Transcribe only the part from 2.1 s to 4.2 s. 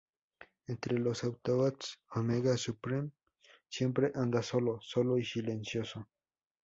Omega Supreme siempre